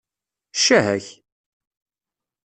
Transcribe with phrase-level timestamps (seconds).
[0.59, 1.07] Ccah-ak!